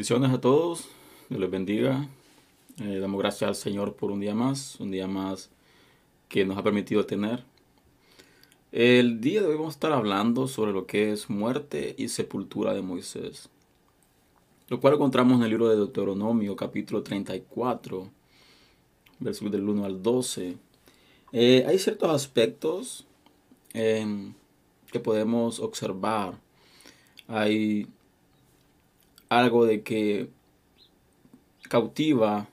[0.00, 0.88] Bendiciones a todos,
[1.28, 2.08] Dios les bendiga.
[2.80, 5.50] Eh, damos gracias al Señor por un día más, un día más
[6.30, 7.44] que nos ha permitido tener.
[8.72, 12.72] El día de hoy vamos a estar hablando sobre lo que es muerte y sepultura
[12.72, 13.50] de Moisés,
[14.68, 18.08] lo cual encontramos en el libro de Deuteronomio capítulo 34,
[19.18, 20.56] versículos del 1 al 12.
[21.32, 23.04] Eh, hay ciertos aspectos
[23.74, 24.32] em,
[24.90, 26.38] que podemos observar.
[27.28, 27.86] Hay
[29.30, 30.28] algo de que
[31.68, 32.48] cautiva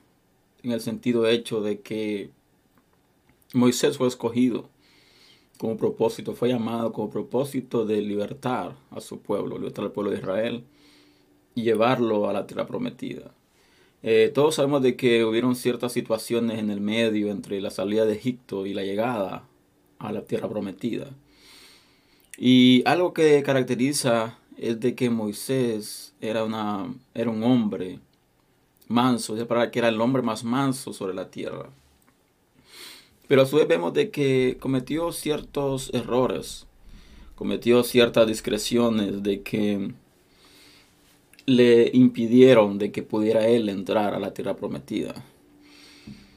[0.62, 2.30] en el sentido hecho de que
[3.52, 4.70] Moisés fue escogido
[5.58, 10.18] como propósito, fue llamado como propósito de libertar a su pueblo, libertar al pueblo de
[10.18, 10.64] Israel
[11.54, 13.34] y llevarlo a la tierra prometida.
[14.04, 18.14] Eh, todos sabemos de que hubieron ciertas situaciones en el medio entre la salida de
[18.14, 19.48] Egipto y la llegada
[19.98, 21.10] a la tierra prometida.
[22.36, 28.00] Y algo que caracteriza es de que Moisés era, una, era un hombre
[28.88, 31.70] manso, es para que era el hombre más manso sobre la tierra.
[33.28, 36.66] Pero a su vez vemos de que cometió ciertos errores,
[37.34, 39.92] cometió ciertas discreciones de que
[41.46, 45.14] le impidieron de que pudiera él entrar a la tierra prometida.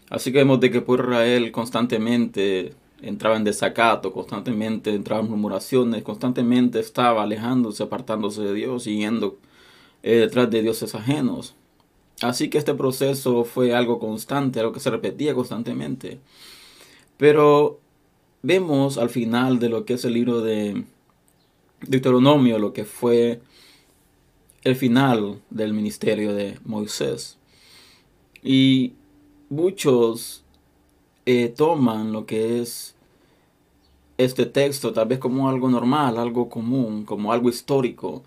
[0.10, 6.04] Así que vemos de que por Israel constantemente entraba en desacato, constantemente entraba en murmuraciones,
[6.04, 9.38] constantemente estaba alejándose, apartándose de Dios yendo
[10.04, 11.56] eh, detrás de dioses ajenos.
[12.22, 16.20] Así que este proceso fue algo constante, algo que se repetía constantemente.
[17.18, 17.80] Pero
[18.44, 20.84] vemos al final de lo que es el libro de
[21.82, 23.42] Deuteronomio, lo que fue
[24.64, 27.38] el final del ministerio de Moisés.
[28.44, 28.94] Y
[29.50, 30.44] muchos
[31.32, 32.96] eh, toman lo que es
[34.18, 38.24] este texto tal vez como algo normal, algo común, como algo histórico.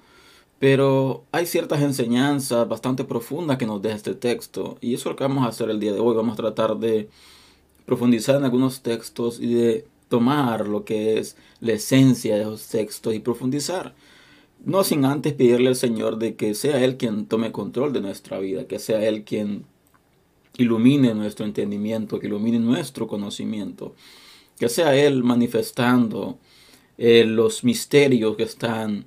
[0.59, 4.79] Pero hay ciertas enseñanzas bastante profundas que nos deja este texto.
[4.81, 6.15] Y eso es lo que vamos a hacer el día de hoy.
[6.17, 7.09] Vamos a tratar de
[7.87, 13.15] profundizar en algunos textos y de tomar lo que es la esencia de esos textos
[13.15, 13.95] y profundizar.
[14.65, 18.39] No sin antes pedirle al Señor de que sea Él quien tome control de nuestra
[18.39, 19.67] vida, que sea Él quien
[20.57, 23.95] ilumine nuestro entendimiento, que ilumine nuestro conocimiento,
[24.59, 26.39] que sea Él manifestando
[26.97, 29.05] eh, los misterios que están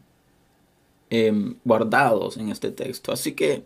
[1.09, 3.11] em, guardados en este texto.
[3.11, 3.63] Así que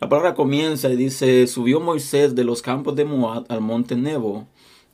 [0.00, 4.46] la palabra comienza y dice, subió Moisés de los campos de Moab al monte Nebo,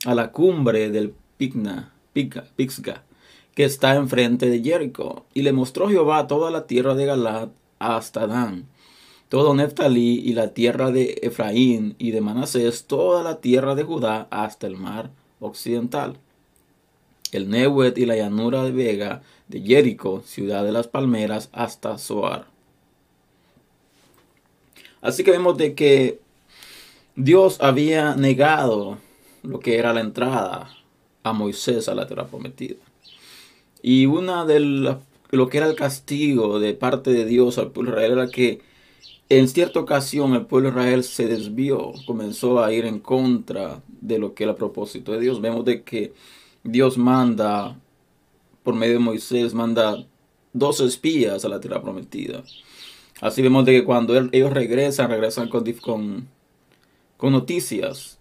[0.06, 3.04] a la cumbre del Pigna, Pixga,
[3.54, 8.26] que está enfrente de Jericó, y le mostró Jehová toda la tierra de Galad hasta
[8.26, 8.66] Dan
[9.30, 14.26] todo Neftalí y la tierra de Efraín y de Manasés, toda la tierra de Judá
[14.28, 16.16] hasta el mar occidental.
[17.30, 22.46] El Nehuet y la llanura de Vega, de Jericó, ciudad de las palmeras, hasta Zoar.
[25.00, 26.18] Así que vemos de que
[27.14, 28.98] Dios había negado
[29.44, 30.76] lo que era la entrada
[31.22, 32.80] a Moisés a la tierra prometida.
[33.80, 38.12] Y una de lo que era el castigo de parte de Dios al pueblo Israel
[38.12, 38.68] era que
[39.30, 44.18] en cierta ocasión el pueblo de Israel se desvió, comenzó a ir en contra de
[44.18, 45.40] lo que era el propósito de Dios.
[45.40, 46.12] Vemos de que
[46.64, 47.78] Dios manda,
[48.64, 50.04] por medio de Moisés, manda
[50.52, 52.42] dos espías a la tierra prometida.
[53.20, 56.28] Así vemos de que cuando ellos regresan, regresan con, con,
[57.16, 58.18] con noticias.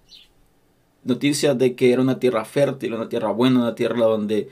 [1.04, 4.50] Noticias de que era una tierra fértil, una tierra buena, una tierra donde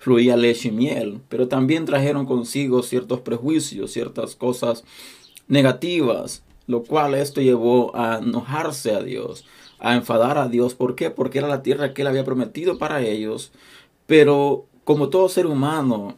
[0.00, 1.22] fluía leche y miel.
[1.30, 4.84] Pero también trajeron consigo ciertos prejuicios, ciertas cosas
[5.48, 9.44] negativas, lo cual esto llevó a enojarse a Dios,
[9.78, 10.74] a enfadar a Dios.
[10.74, 11.10] ¿Por qué?
[11.10, 13.52] Porque era la tierra que él había prometido para ellos.
[14.06, 16.16] Pero como todo ser humano,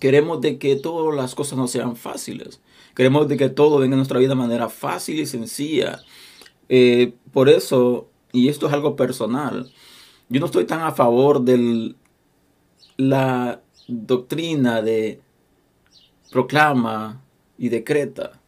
[0.00, 2.60] queremos de que todas las cosas no sean fáciles.
[2.94, 6.00] Queremos de que todo venga en nuestra vida de manera fácil y sencilla.
[6.68, 9.70] Eh, por eso, y esto es algo personal,
[10.28, 11.94] yo no estoy tan a favor de
[12.96, 15.20] la doctrina de
[16.30, 17.22] proclama
[17.58, 18.40] y decreta.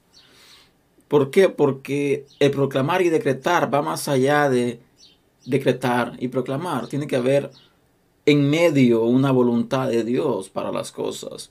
[1.09, 1.49] ¿Por qué?
[1.49, 4.81] Porque el proclamar y decretar va más allá de
[5.45, 6.87] decretar y proclamar.
[6.87, 7.51] Tiene que haber
[8.27, 11.51] en medio una voluntad de Dios para las cosas.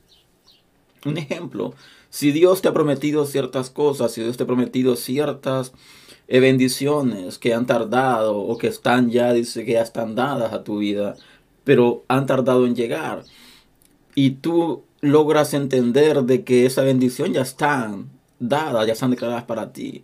[1.06, 1.74] Un ejemplo,
[2.10, 5.74] si Dios te ha prometido ciertas cosas, si Dios te ha prometido ciertas
[6.28, 10.64] eh, bendiciones que han tardado o que están ya, dice que ya están dadas a
[10.64, 11.16] tu vida,
[11.64, 13.24] pero han tardado en llegar.
[14.16, 17.92] Y tú logras entender de que esa bendición ya está
[18.40, 20.04] dada, ya están declaradas para ti.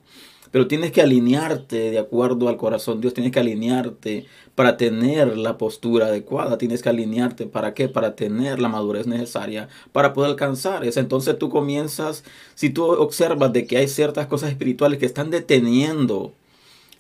[0.52, 3.02] pero tienes que alinearte de acuerdo al corazón.
[3.02, 4.26] Dios tienes que alinearte
[4.56, 6.58] para tener la postura adecuada.
[6.58, 7.90] Tienes que alinearte para qué?
[7.90, 11.02] Para tener la madurez necesaria para poder alcanzar eso.
[11.02, 12.24] Entonces tú comienzas,
[12.56, 16.34] si tú observas de que hay ciertas cosas espirituales que están deteniendo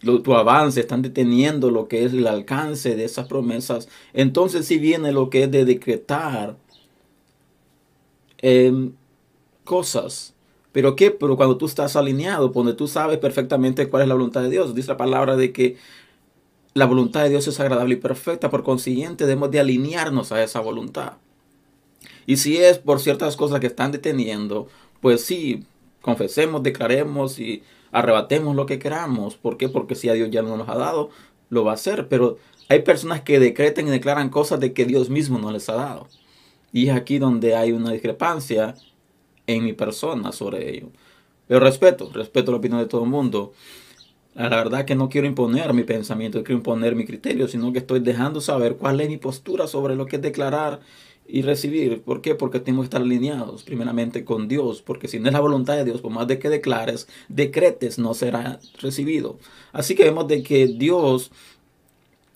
[0.01, 5.12] tu avance, están deteniendo lo que es el alcance de esas promesas, entonces si viene
[5.12, 6.57] lo que es de decretar
[8.39, 8.93] em,
[9.63, 10.35] cosas
[10.75, 14.41] pero qué, pero cuando tú estás alineado, donde tú sabes perfectamente cuál es la voluntad
[14.41, 15.77] de Dios, dice la palabra de que
[16.73, 20.59] la voluntad de Dios es agradable y perfecta, por consiguiente debemos de alinearnos a esa
[20.59, 21.13] voluntad.
[22.25, 24.67] Y si es por ciertas cosas que están deteniendo,
[24.99, 25.63] pues sí,
[26.01, 29.37] confesemos, declaremos y arrebatemos lo que queramos.
[29.37, 29.69] ¿Por qué?
[29.69, 31.09] Porque si a Dios ya no nos ha dado,
[31.49, 32.09] lo va a hacer.
[32.09, 32.37] Pero
[32.67, 36.09] hay personas que decretan y declaran cosas de que Dios mismo no les ha dado.
[36.75, 38.75] Y es aquí donde hay una discrepancia
[39.48, 40.89] en mi persona sobre ello.
[41.48, 43.54] Pero respeto, respeto la opinión de todo el mundo.
[44.33, 48.01] La verdad que no quiero imponer mi pensamiento, quiero imponer mi criterio, sino que estoy
[48.01, 50.81] dejando saber cuál es mi postura sobre lo que es declarar
[51.25, 52.01] y recibir.
[52.01, 52.36] ¿Por qué?
[52.36, 55.86] Porque tenemos que estar alineados primeramente con Dios, porque si no es la voluntad de
[55.86, 59.39] Dios, por más de que declares, decretes, no será recibido.
[59.71, 61.31] Así que vemos de que Dios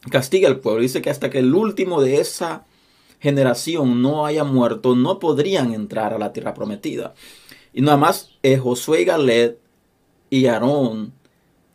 [0.09, 0.81] castiga al pueblo.
[0.81, 2.63] Dice que hasta que el último de esa
[3.19, 7.13] generación no haya muerto, no podrían entrar a la tierra prometida.
[7.74, 9.60] Y nada más eh, Josué y Galet
[10.30, 11.13] y Aarón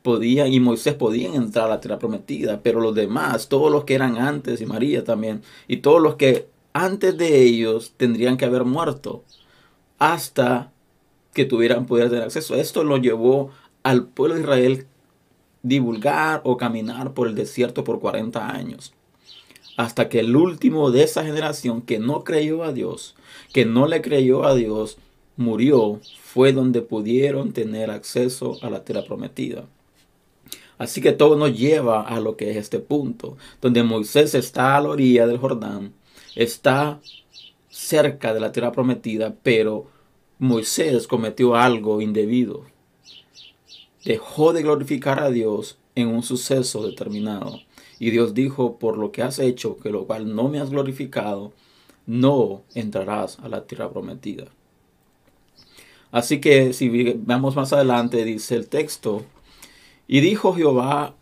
[0.03, 3.95] podían y Moisés podían entrar a la tierra prometida, pero los demás, todos los que
[3.95, 8.65] eran antes y María también, y todos los que antes de ellos tendrían que haber
[8.65, 9.25] muerto
[9.99, 10.73] hasta
[11.33, 12.55] que tuvieran poder tener acceso.
[12.55, 13.51] Esto lo llevó
[13.83, 14.87] al pueblo de Israel
[15.63, 18.95] divulgar o caminar por el desierto por 40 años
[19.77, 23.15] hasta que el último de esa generación que no creyó a Dios,
[23.53, 24.99] que no le creyó a Dios,
[25.37, 29.65] murió, fue donde pudieron tener acceso a la tierra prometida.
[30.79, 34.81] Así que todo nos lleva a lo que es este punto, donde Moisés está a
[34.81, 35.93] la orilla del Jordán,
[36.35, 37.01] está
[37.69, 39.87] cerca de la tierra prometida, pero
[40.39, 42.65] Moisés cometió algo indebido.
[44.05, 47.61] Dejó de glorificar a Dios en un suceso determinado.
[47.99, 51.53] Y Dios dijo, por lo que has hecho, que lo cual no me has glorificado,
[52.07, 54.47] no entrarás a la tierra prometida.
[56.11, 59.25] Así que si vemos más adelante, dice el texto,
[60.07, 61.15] y dijo Jehová,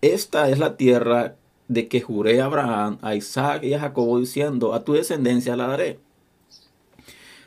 [0.00, 1.36] esta es la tierra
[1.68, 5.68] de que juré a Abraham, a Isaac y a Jacobo, diciendo, a tu descendencia la
[5.68, 6.00] daré.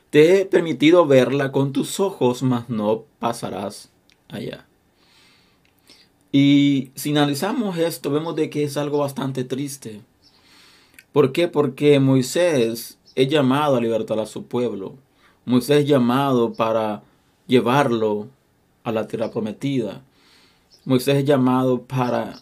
[0.10, 3.92] Te he permitido verla con tus ojos, mas no pasarás
[4.28, 4.66] allá.
[6.32, 10.02] Y si analizamos esto, vemos de que es algo bastante triste.
[11.12, 11.50] ¿Por qué?
[11.50, 14.96] Porque Moisés es llamado a libertar a su pueblo.
[15.46, 17.04] Moisés es llamado para
[17.48, 18.30] llevarlo
[18.84, 20.04] a la tierra prometida.
[20.86, 22.40] Moisés es llamado para,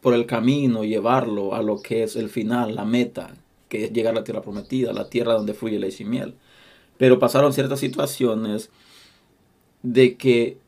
[0.00, 3.34] por el camino, llevarlo a lo que es el final, la meta,
[3.68, 6.34] que es llegar a la tierra prometida, la tierra donde fluye leche y.
[6.98, 8.70] Pero pasaron ciertas situaciones
[9.82, 10.58] de que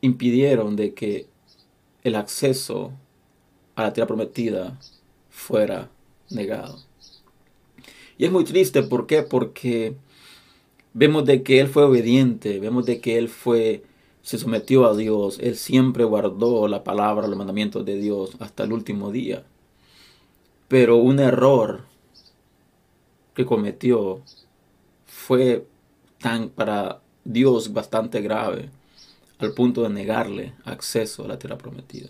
[0.00, 1.29] impidieron de que
[2.04, 2.92] el acceso
[3.74, 4.78] a la tierra prometida
[5.28, 5.90] fuera
[6.30, 6.78] negado.
[8.18, 9.22] Y es muy triste, ¿por qué?
[9.22, 9.94] Porque
[10.92, 13.84] vemos de que él fue obediente, vemos de que él fue
[14.22, 18.72] se sometió a Dios, él siempre guardó la palabra, los mandamientos de Dios hasta el
[18.72, 19.44] último día.
[20.68, 21.84] Pero un error
[23.34, 24.20] que cometió
[25.06, 25.66] fue
[26.18, 28.68] tan para Dios bastante grave
[29.40, 32.08] al punto de negarle acceso a la tierra prometida.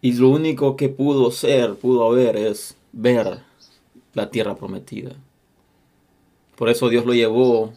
[0.00, 3.42] Y lo único que pudo ser, pudo haber, es ver
[4.14, 5.14] la tierra prometida.
[6.56, 7.72] Por eso Dios lo llevó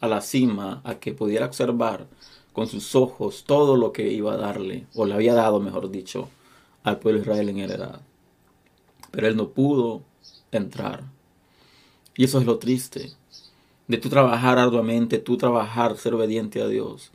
[0.00, 2.06] a la cima, a que pudiera observar
[2.52, 6.28] con sus ojos todo lo que iba a darle, o le había dado, mejor dicho,
[6.82, 8.00] al pueblo de Israel en heredad.
[9.10, 10.02] Pero él no pudo
[10.50, 11.04] entrar.
[12.16, 13.12] Y eso es lo triste
[13.90, 17.10] de tú trabajar arduamente, tú trabajar, ser obediente a Dios.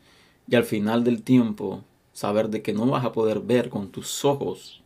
[0.45, 4.25] Y al final del tiempo, saber de que no vas a poder ver con tus
[4.25, 4.81] ojos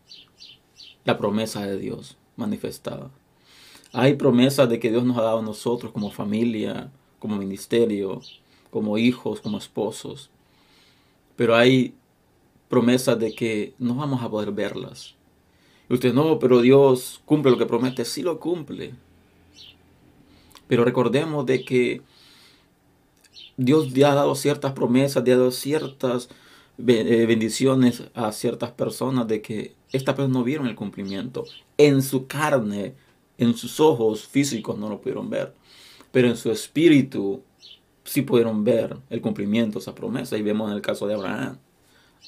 [1.03, 3.09] la promesa de Dios manifestada.
[3.91, 8.21] Hay promesas de que Dios nos ha dado a nosotros como familia, como ministerio,
[8.69, 10.29] como hijos, como esposos.
[11.35, 11.95] Pero hay
[12.67, 15.15] promesas de que no vamos a poder verlas.
[15.89, 18.05] Y usted no, pero Dios cumple lo que promete.
[18.05, 18.93] Sí lo cumple.
[20.69, 22.03] Pero recordemos de que
[23.57, 26.29] Dios ya ha dado ciertas promesas, ha dado ciertas
[26.77, 31.45] eh, bendiciones a ciertas personas de que estas personas no vieron el cumplimiento.
[31.77, 32.93] En su carne,
[33.39, 35.55] en sus ojos físicos no lo pudieron ver.
[36.11, 37.41] Pero en su espíritu
[38.03, 40.37] sí pudieron ver el cumplimiento de esa promesa.
[40.37, 41.57] Y vemos en el caso de Abraham.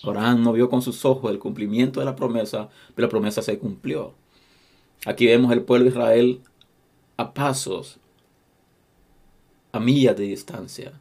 [0.04, 3.60] Abraham no vio con sus ojos el cumplimiento de la promesa, pero la promesa se
[3.60, 4.16] cumplió.
[5.06, 6.42] Aquí vemos el pueblo de Israel
[7.18, 8.01] a pasos,
[9.72, 10.94] a millas de distancia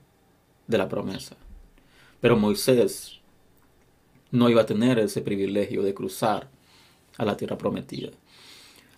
[0.67, 1.37] de la promesa.
[2.21, 3.21] Pero Moisés
[4.31, 6.49] no iba a tener ese privilegio de cruzar
[7.19, 8.11] a la tierra prometida.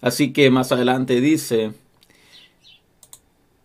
[0.01, 1.73] Así que más adelante dice,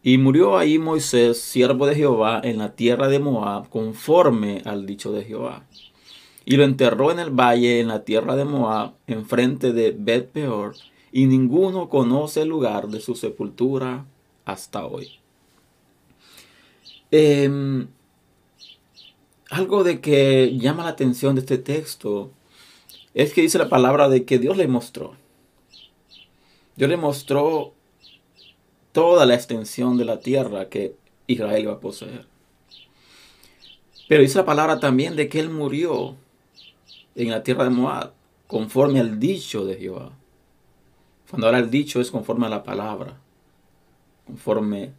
[0.04, 5.12] y murió ahí Moisés, siervo de Jehová, en la tierra de Moab, conforme al dicho
[5.12, 5.66] de Jehová.
[6.46, 10.76] Y lo enterró en el valle, en la tierra de Moab, enfrente de Bet Peor,
[11.12, 14.06] y ninguno conoce el lugar de su sepultura
[14.46, 15.20] hasta hoy.
[17.12, 17.88] Em,
[19.50, 22.32] algo de que llama la atención de este texto
[23.14, 25.16] es que dice la palabra de que Dios le mostró.
[26.76, 27.74] Dios le mostró
[28.92, 30.96] toda la extensión de la tierra que
[31.28, 32.28] Israel iba a poseer.
[34.08, 36.16] Pero dice la palabra también de que él murió
[37.16, 38.14] en la tierra de Moab,
[38.48, 40.12] conforme al dicho de Jehová.
[41.30, 43.20] Cuando ahora el dicho es conforme a la palabra,
[44.26, 44.94] conforme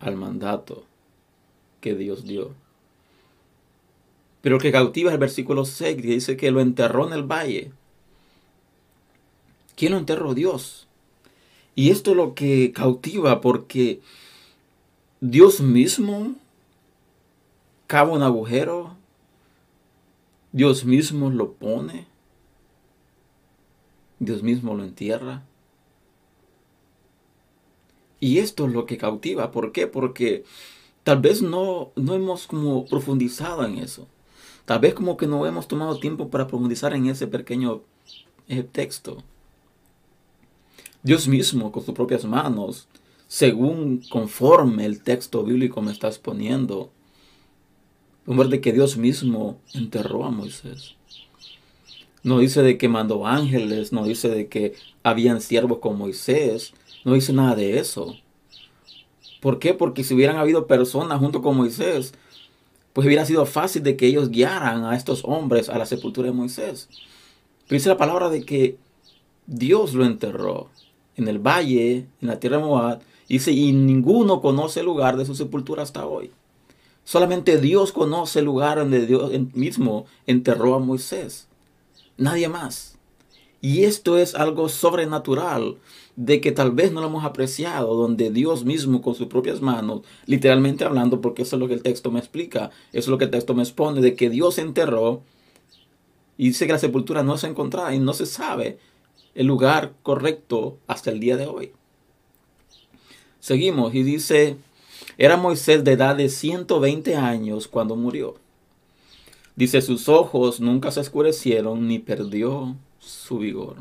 [0.00, 0.84] al mandato
[1.94, 2.54] Dios dio.
[4.40, 7.72] Pero que cautiva el versículo 6, que dice que lo enterró en el valle.
[9.76, 10.34] ¿Quién lo enterró?
[10.34, 10.88] Dios.
[11.74, 14.00] Y esto es lo que cautiva porque
[15.20, 16.34] Dios mismo
[17.86, 18.96] cava un agujero,
[20.52, 22.06] Dios mismo lo pone,
[24.18, 25.44] Dios mismo lo entierra.
[28.20, 29.52] Y esto es lo que cautiva.
[29.52, 29.86] ¿Por qué?
[29.86, 30.44] Porque
[31.08, 34.06] tal vez no, no hemos como profundizado en eso.
[34.66, 37.80] Tal vez como que no hemos tomado tiempo para profundizar en ese pequeño
[38.46, 39.22] eh, texto.
[41.02, 42.88] Dios mismo con sus propias manos,
[43.26, 46.90] según conforme el texto bíblico me está exponiendo,
[48.26, 50.94] de que Dios mismo enterró a Moisés.
[52.22, 56.74] No dice de que mandó ángeles, no dice de que habían siervos con Moisés,
[57.06, 58.14] no dice nada de eso.
[59.40, 59.74] ¿Por qué?
[59.74, 62.14] Porque si hubieran habido personas junto con Moisés,
[62.92, 66.34] pues hubiera sido fácil de que ellos guiaran a estos hombres a la sepultura de
[66.34, 66.88] Moisés.
[67.66, 68.76] Pero dice la palabra de que
[69.46, 70.68] Dios lo enterró
[71.16, 73.00] en el valle, en la tierra de Moab.
[73.28, 76.32] Dice, y ninguno conoce el lugar de su sepultura hasta hoy.
[77.04, 81.46] Solamente Dios conoce el lugar donde Dios mismo enterró a Moisés.
[82.16, 82.97] Nadie más.
[83.60, 85.76] Y esto es algo sobrenatural
[86.14, 90.02] de que tal vez no lo hemos apreciado, donde Dios mismo con sus propias manos,
[90.26, 93.24] literalmente hablando, porque eso es lo que el texto me explica, eso es lo que
[93.24, 95.22] el texto me expone, de que Dios enterró
[96.36, 98.78] y dice que la sepultura no se encontraba y no se sabe
[99.34, 101.72] el lugar correcto hasta el día de hoy.
[103.40, 104.56] Seguimos y dice,
[105.16, 108.36] era Moisés de edad de 120 años cuando murió.
[109.56, 113.76] Dice, sus ojos nunca se oscurecieron ni perdió su vigor.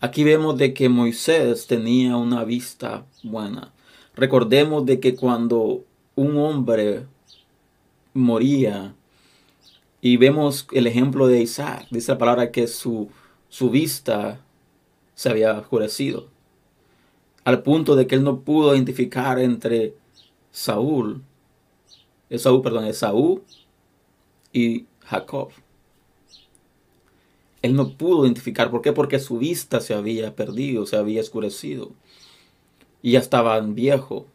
[0.00, 3.72] Aquí vemos de que Moisés tenía una vista buena.
[4.14, 5.84] Recordemos de que cuando
[6.14, 7.06] un hombre
[8.12, 8.94] moría,
[10.00, 13.08] y vemos el ejemplo de Isaac, dice la palabra que su,
[13.48, 14.40] su vista
[15.14, 16.28] se había oscurecido,
[17.44, 19.94] al punto de que él no pudo identificar entre
[20.50, 21.22] Saúl,
[22.28, 23.42] Esaú, perdón, Esaú
[24.52, 25.50] y Jacob
[27.64, 28.70] él no pudo identificar.
[28.70, 28.92] ¿Por qué?
[28.92, 31.92] Porque su vista se había perdido, se había escurecido.
[33.00, 34.26] Y ya estaba viejo.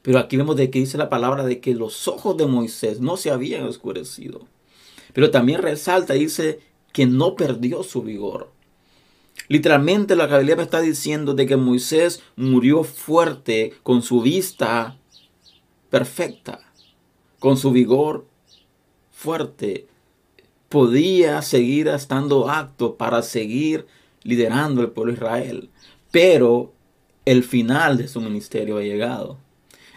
[0.00, 3.16] Pero aquí vemos de que dice la palabra de que los ojos de Moisés no
[3.16, 4.46] se habían oscurecido.
[5.12, 6.60] Pero también resalta, dice
[6.92, 8.52] que no perdió su vigor.
[9.48, 14.96] Literalmente la Biblia me está diciendo de que Moisés murió fuerte con su vista
[15.90, 16.60] perfecta,
[17.40, 18.24] con su vigor
[19.10, 19.88] fuerte,
[20.72, 23.86] podía seguir estando acto para seguir
[24.22, 25.70] liderando el pueblo de Israel.
[26.10, 26.72] Pero
[27.26, 29.36] el final de su ministerio había llegado.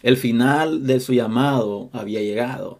[0.03, 2.79] El final de su llamado había llegado.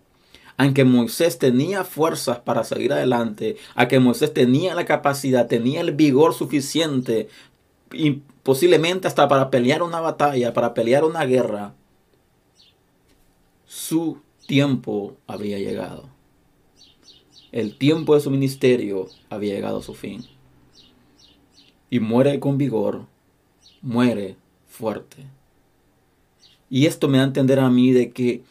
[0.57, 5.93] Aunque Moisés tenía fuerzas para seguir adelante, a que Moisés tenía la capacidad, tenía el
[5.93, 7.29] vigor suficiente
[8.43, 11.73] posiblemente hasta para pelear una batalla, para pelear una guerra,
[13.65, 16.14] su tiempo había llegado.
[17.55, 20.25] El tiempo de su ministerio había llegado a su fin.
[21.89, 23.05] Y muere con vigor,
[23.81, 24.35] muere
[24.67, 25.24] fuerte.
[26.69, 28.43] Y esto me da a entender a mí de que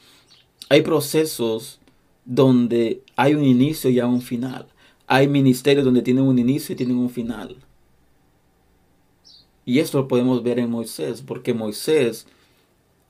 [0.70, 1.80] hay procesos
[2.24, 4.68] donde hay un inicio y hay un final.
[5.06, 7.56] Hay ministerios donde tienen un inicio y tienen un final.
[9.66, 12.26] Y esto lo podemos ver en Moisés, porque Moisés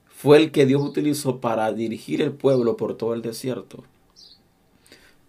[0.08, 3.84] fue el que Dios utilizó para dirigir el pueblo por todo el desierto.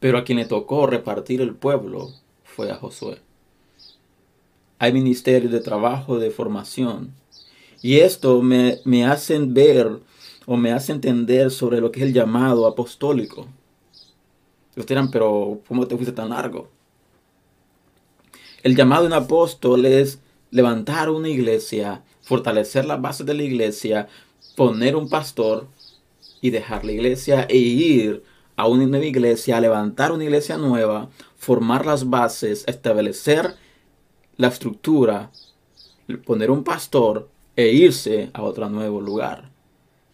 [0.05, 2.11] Pero a quien le tocó repartir el pueblo
[2.43, 3.17] fue a Josué.
[4.77, 7.15] Hay ministerios de trabajo, de formación.
[7.81, 9.99] Y esto me, me hacen ver
[10.45, 13.47] o me hace entender sobre lo que es el llamado apostólico.
[14.69, 16.69] Ustedes dirán, pero ¿cómo te fuiste tan largo?
[18.61, 20.19] El llamado de un apóstol es
[20.51, 24.07] levantar una iglesia, fortalecer las bases de la iglesia,
[24.55, 25.65] poner un pastor
[26.41, 31.09] y dejar la iglesia e ir a una nueva iglesia, a levantar una iglesia nueva,
[31.35, 33.55] formar las bases, establecer
[34.37, 35.31] la estructura,
[36.25, 39.49] poner un pastor e irse a otro nuevo lugar.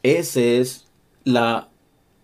[0.03, 0.87] Ese es
[1.23, 1.69] la,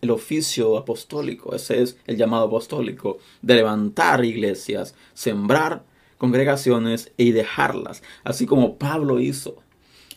[0.01, 5.83] el oficio apostólico, ese es el llamado apostólico, de levantar iglesias, sembrar
[6.17, 9.57] congregaciones y dejarlas, así como Pablo hizo.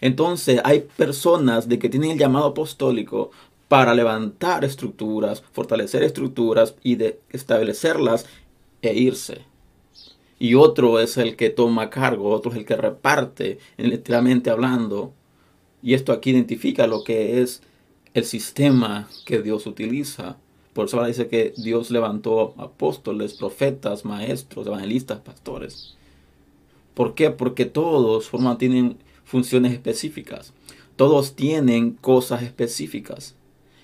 [0.01, 3.33] Entonces hay personas de que tienen el llamado apostólico
[3.71, 8.27] para levantar estructuras, fortalecer estructuras y de establecerlas
[8.83, 9.43] e irse.
[10.41, 15.13] Y otro es el que toma cargo, otro es el que reparte, literalmente hablando,
[15.85, 17.63] y esto aquí identifica lo que es
[18.13, 20.37] el sistema que Dios utiliza.
[20.73, 25.95] Por eso ahora dice que Dios levantó apóstoles, profetas, maestros, evangelistas, pastores.
[26.95, 27.31] ¿Por qué?
[27.31, 30.55] Porque todos forman, tienen funciones específicas.
[30.97, 33.37] Todos tienen cosas específicas.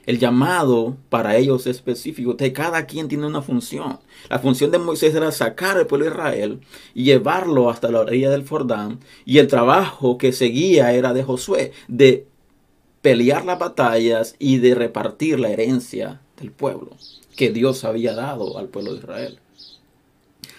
[0.06, 2.36] El llamado para ellos es específico.
[2.54, 3.98] cada quien tiene una función.
[4.30, 6.60] La función de Moisés era sacar al pueblo de Israel
[6.94, 9.00] y llevarlo hasta la orilla del Jordán.
[9.24, 12.26] Y el trabajo que seguía era de Josué, de
[13.02, 16.96] pelear las batallas y de repartir la herencia del pueblo
[17.36, 19.38] que Dios había dado al pueblo de Israel.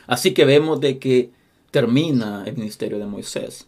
[0.07, 1.31] Así que vemos de que
[1.71, 3.67] termina el ministerio de Moisés.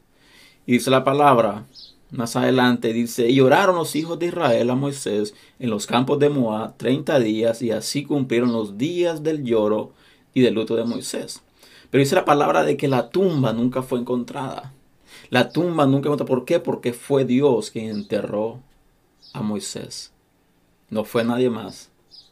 [0.66, 1.66] Y dice la palabra,
[2.12, 6.30] más adelante dice, y oraron los hijos de Israel a Moisés en los campos de
[6.30, 9.92] Moab 30 días y así cumplieron los días del lloro
[10.34, 11.41] y del luto de Moisés.
[11.89, 14.74] Pero dice la palabra de que la tumba nunca fue encontrada.
[15.30, 16.28] La tumba nunca encontrada.
[16.28, 16.60] ¿Por qué?
[16.60, 18.60] Porque fue Dios quien enterró
[19.34, 20.12] a Moisés.
[20.89, 21.89] No fue nadie más.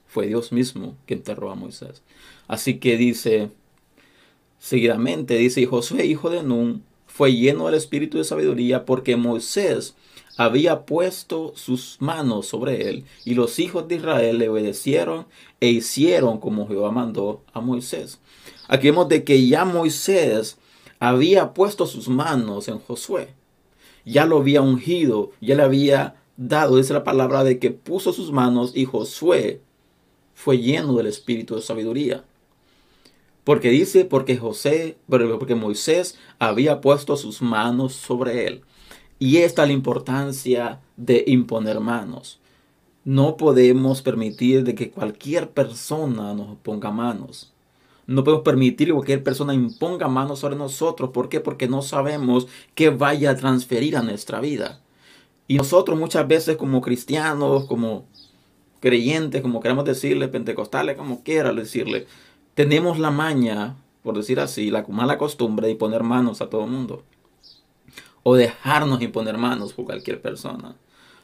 [0.08, 2.02] Fue Dios mismo que enterró a Moisés.
[2.48, 3.52] Así que dice,
[4.58, 6.84] seguidamente dice, y Josué, hijo de Nun,
[7.18, 9.96] fue lleno del espíritu de sabiduría porque Moisés
[10.38, 15.26] había puesto sus manos sobre él y los hijos de Israel le obedecieron
[15.60, 18.20] e hicieron como Jehová mandó a Moisés.
[18.68, 20.60] Aquí vemos de que ya Moisés
[21.00, 23.30] había puesto sus manos en Josué.
[24.06, 28.32] Ya lo había ungido, ya le había dado, dice la palabra de que puso sus
[28.32, 29.60] manos y Josué
[30.36, 32.24] fue lleno del espíritu de sabiduría.
[33.48, 38.62] Porque dice, porque José, porque Moisés había puesto sus manos sobre él.
[39.20, 42.42] Y esta es la importancia de imponer manos.
[43.06, 47.54] No podemos permitir de que cualquier persona nos ponga manos.
[48.06, 51.12] No podemos permitir que cualquier persona imponga manos sobre nosotros.
[51.12, 51.40] ¿Por qué?
[51.40, 54.82] Porque no sabemos qué vaya a transferir a nuestra vida.
[55.48, 58.08] Y nosotros muchas veces como cristianos, como
[58.82, 62.08] creyentes, como queremos decirle, pentecostales, como quiera decirle,
[62.58, 66.72] tenemos la maña, por decir así, la mala costumbre de poner manos a todo el
[66.72, 67.04] mundo.
[68.24, 70.76] O dejarnos imponer manos por cualquier persona.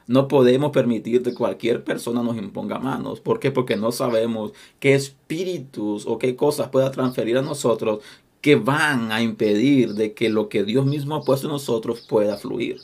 [0.06, 3.20] No podemos permitir que cualquier persona nos imponga manos.
[3.20, 3.50] ¿Por qué?
[3.50, 8.04] Porque no sabemos qué espíritus o qué cosas pueda transferir a nosotros
[8.40, 12.38] que van a impedir de que lo que Dios mismo ha puesto en nosotros pueda
[12.38, 12.80] fluir.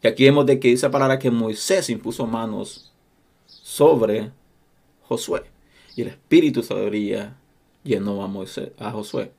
[0.00, 2.92] Y aquí vemos de que dice la palabra que Moisés impuso manos
[3.48, 4.30] sobre
[5.08, 5.42] Josué.
[5.96, 7.36] Y el espíritu de sabiduría
[7.84, 9.30] llenó a, Moisés, a Josué.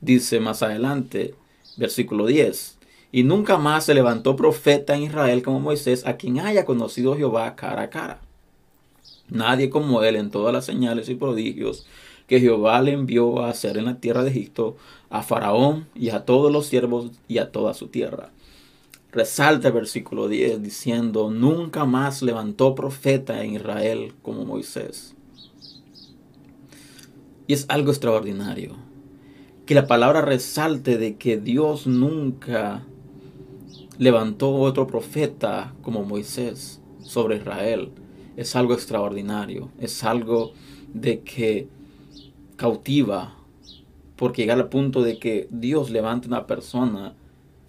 [0.00, 1.34] Dice más adelante,
[1.76, 2.78] versículo 10,
[3.12, 7.54] y nunca más se levantó profeta en Israel como Moisés, a quien haya conocido Jehová
[7.54, 8.20] cara a cara.
[9.28, 11.86] Nadie como él en todas las señales y prodigios
[12.26, 14.76] que Jehová le envió a hacer en la tierra de Egipto,
[15.10, 18.30] a Faraón y a todos los siervos y a toda su tierra.
[19.12, 25.15] Resalta el versículo 10 diciendo, nunca más levantó profeta en Israel como Moisés.
[27.46, 28.76] Y es algo extraordinario.
[29.64, 32.84] Que la palabra resalte de que Dios nunca
[33.98, 37.90] levantó otro profeta como Moisés sobre Israel.
[38.36, 39.70] Es algo extraordinario.
[39.78, 40.52] Es algo
[40.92, 41.68] de que
[42.56, 43.36] cautiva.
[44.16, 47.14] Porque llegar al punto de que Dios levante una persona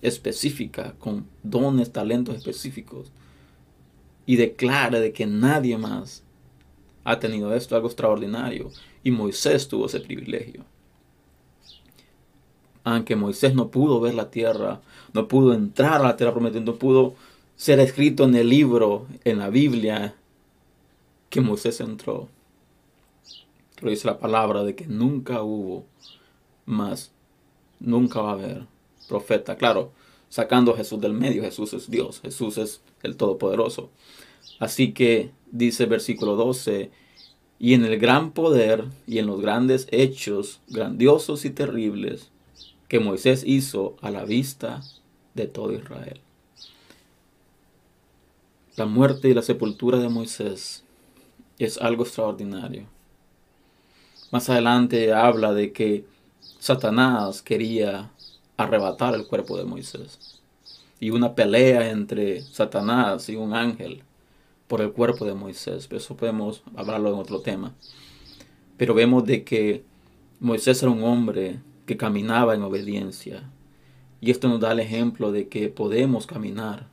[0.01, 3.11] específica, con dones, talentos específicos,
[4.25, 6.23] y declara de que nadie más
[7.07, 8.69] ha tenido esto, algo extraordinario.
[9.01, 10.65] Y Moisés tuvo ese privilegio.
[12.83, 14.81] Aunque Moisés no pudo ver la tierra,
[15.13, 17.15] no pudo entrar a la tierra prometida, no pudo
[17.55, 20.15] será escrito en el libro, en la Biblia,
[21.29, 22.27] que Moisés entró.
[23.75, 25.85] Pero dice la palabra de que nunca hubo
[26.65, 27.11] más,
[27.79, 28.65] nunca va a haber
[29.07, 29.55] profeta.
[29.55, 29.93] Claro,
[30.27, 33.91] sacando a Jesús del medio, Jesús es Dios, Jesús es el Todopoderoso.
[34.59, 36.91] Así que dice versículo 12,
[37.59, 42.29] y en el gran poder y en los grandes hechos grandiosos y terribles
[42.87, 44.81] que Moisés hizo a la vista
[45.33, 46.21] de todo Israel.
[48.75, 50.83] La muerte y la sepultura de Moisés
[51.57, 52.85] es algo extraordinario.
[54.31, 56.05] Más adelante habla de que
[56.59, 58.11] Satanás quería
[58.55, 60.41] arrebatar el cuerpo de Moisés.
[60.99, 64.03] Y una pelea entre Satanás y un ángel
[64.67, 65.87] por el cuerpo de Moisés.
[65.91, 67.73] Eso podemos hablarlo en otro tema.
[68.77, 69.83] Pero vemos de que
[70.39, 73.49] Moisés era un hombre que caminaba en obediencia.
[74.21, 76.87] Y esto nos da el ejemplo de que podemos caminar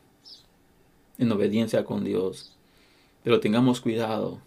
[1.19, 2.57] en obediencia con Dios.
[3.23, 4.41] Pero tengamos cuidado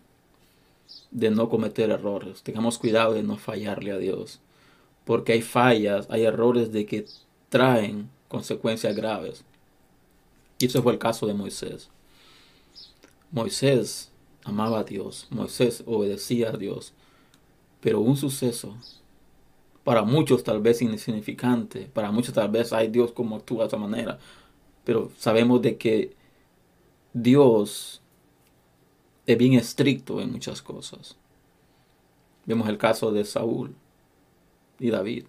[1.12, 2.44] de no cometer errores.
[2.44, 4.40] Tengamos cuidado de no fallarle a Dios.
[5.06, 7.06] Porque hay fallas, hay errores de que
[7.50, 9.44] traen consecuencias graves.
[10.60, 11.90] Y eso fue el caso de Moisés.
[13.32, 14.12] Moisés
[14.44, 16.94] amaba a Dios, Moisés obedecía a Dios,
[17.82, 18.76] pero un suceso,
[19.84, 23.78] para muchos tal vez insignificante, para muchos tal vez, hay Dios como actúa de esa
[23.78, 24.20] manera,
[24.84, 26.16] pero sabemos de que
[27.14, 28.02] Dios
[29.26, 31.18] es bien estricto en muchas cosas.
[32.46, 33.76] Vemos el caso de Saúl
[34.80, 35.26] y David.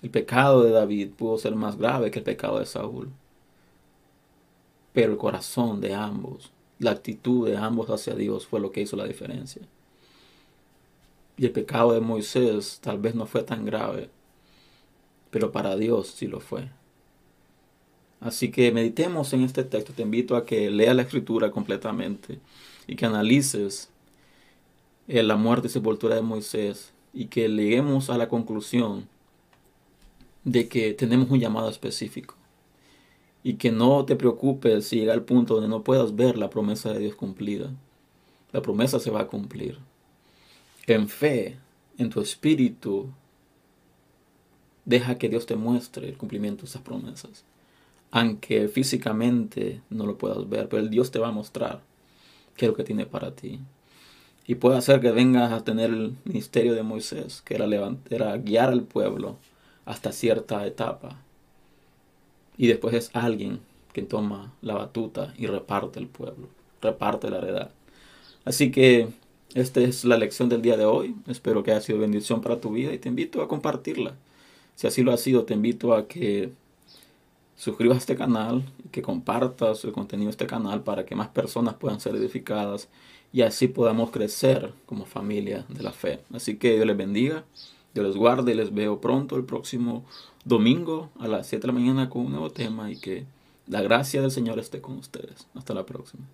[0.00, 3.10] El pecado de David pudo ser más grave que el pecado de Saúl.
[4.94, 6.50] Pero el corazón de ambos
[6.82, 9.62] la actitud de ambos hacia Dios fue lo que hizo la diferencia.
[11.36, 14.10] Y el pecado de Moisés tal vez no fue tan grave,
[15.30, 16.68] pero para Dios sí lo fue.
[18.20, 19.92] Así que meditemos en este texto.
[19.92, 22.40] Te invito a que leas la escritura completamente
[22.86, 23.90] y que analices
[25.08, 29.08] eh, la muerte y sepultura de Moisés y que lleguemos a la conclusión
[30.44, 32.34] de que tenemos un llamado específico
[33.42, 36.92] y que no te preocupes si llega al punto donde no puedas ver la promesa
[36.92, 37.70] de Dios cumplida.
[38.52, 39.78] La promesa se va a cumplir.
[40.86, 41.58] En fe,
[41.98, 43.10] en tu espíritu,
[44.84, 47.44] deja que Dios te muestre el cumplimiento de esas promesas.
[48.10, 51.82] Aunque físicamente no lo puedas ver, pero el Dios te va a mostrar
[52.56, 53.58] qué es lo que tiene para ti.
[54.46, 57.66] Y puede hacer que vengas a tener el ministerio de Moisés, que era,
[58.10, 59.38] era guiar al pueblo
[59.84, 61.22] hasta cierta etapa
[62.56, 63.60] y después es alguien
[63.92, 66.48] que toma la batuta y reparte el pueblo,
[66.80, 67.70] reparte la heredad.
[68.44, 69.08] Así que
[69.54, 71.14] esta es la lección del día de hoy.
[71.26, 74.14] Espero que haya sido bendición para tu vida y te invito a compartirla.
[74.74, 76.52] Si así lo ha sido, te invito a que
[77.56, 81.74] suscribas a este canal que compartas el contenido de este canal para que más personas
[81.74, 82.88] puedan ser edificadas
[83.32, 86.20] y así podamos crecer como familia de la fe.
[86.32, 87.44] Así que Dios les bendiga,
[87.94, 90.04] Dios les guarde y les veo pronto el próximo
[90.44, 93.24] domingo a las 7 de la mañana con un nuevo tema y que
[93.66, 95.46] la gracia del Señor esté con ustedes.
[95.54, 96.24] Hasta la próxima.